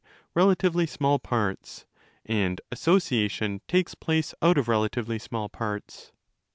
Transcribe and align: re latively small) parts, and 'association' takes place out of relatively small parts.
re 0.33 0.41
latively 0.41 0.89
small) 0.89 1.19
parts, 1.19 1.85
and 2.25 2.59
'association' 2.71 3.61
takes 3.67 3.93
place 3.93 4.33
out 4.41 4.57
of 4.57 4.67
relatively 4.67 5.19
small 5.19 5.47
parts. 5.47 6.11